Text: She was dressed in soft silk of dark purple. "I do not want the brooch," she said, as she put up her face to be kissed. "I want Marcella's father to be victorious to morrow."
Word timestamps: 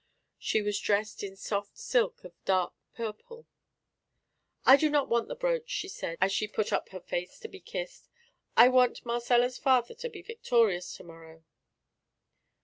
She 0.39 0.63
was 0.63 0.79
dressed 0.79 1.21
in 1.21 1.35
soft 1.35 1.77
silk 1.77 2.23
of 2.23 2.33
dark 2.43 2.73
purple. 2.95 3.45
"I 4.65 4.75
do 4.75 4.89
not 4.89 5.09
want 5.09 5.27
the 5.27 5.35
brooch," 5.35 5.69
she 5.69 5.87
said, 5.87 6.17
as 6.19 6.31
she 6.31 6.47
put 6.47 6.73
up 6.73 6.89
her 6.89 6.99
face 6.99 7.37
to 7.41 7.47
be 7.47 7.59
kissed. 7.59 8.09
"I 8.57 8.67
want 8.69 9.05
Marcella's 9.05 9.59
father 9.59 9.93
to 9.93 10.09
be 10.09 10.23
victorious 10.23 10.97
to 10.97 11.03
morrow." 11.03 11.43